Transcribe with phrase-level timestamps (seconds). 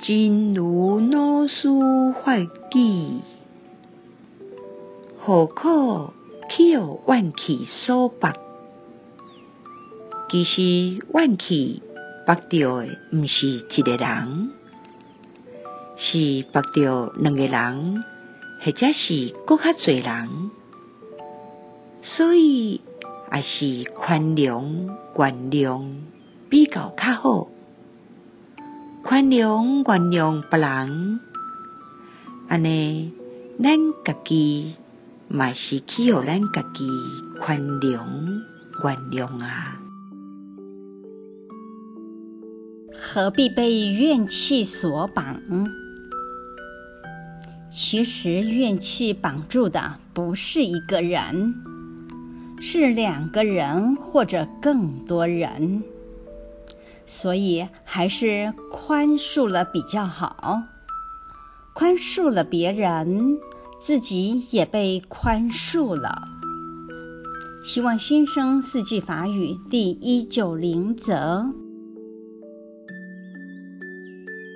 [0.00, 1.68] 真如老师
[2.24, 3.20] 法语，
[5.18, 6.12] 何苦
[6.48, 6.78] 去予
[7.08, 8.36] 怨气所白？
[10.30, 11.82] 其实怨气
[12.24, 14.50] 白着的，毋是一个人，
[15.96, 18.04] 是白着两个人，
[18.64, 20.50] 或者是阁较侪人。
[22.16, 22.80] 所以，
[23.28, 25.82] 还是宽容、原谅
[26.48, 27.48] 比较较好。
[29.18, 31.18] 宽容、原谅别人，
[32.46, 33.12] 安尼，
[33.60, 34.76] 咱家己
[35.26, 36.88] 嘛是去予咱家己
[37.40, 37.82] 宽容、
[38.84, 39.80] 原谅啊。
[42.94, 45.40] 何必被怨气所绑？
[47.68, 51.56] 其实，怨气绑住的不是一个人，
[52.60, 55.82] 是两个人或者更多人。
[57.08, 60.62] 所以还是宽恕了比较好，
[61.72, 63.38] 宽恕了别人，
[63.80, 66.28] 自己也被宽恕了。
[67.64, 71.46] 希望新生四季法语第一九零则。